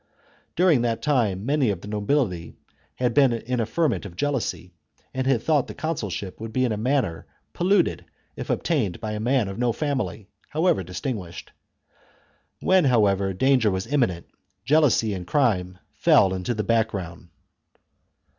[0.55, 2.55] Till that time many of the nobility
[2.95, 4.73] had been in a ferment of jealousy,
[5.13, 9.11] and had thought the consul ship would be in a manner polluted if obtained by
[9.11, 11.51] a man of no family, however distinguished.
[12.61, 14.25] When, however, danger was imminent,
[14.65, 17.29] jealousy and crime fell into the background.